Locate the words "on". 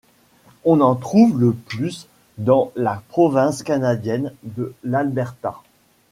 0.65-0.81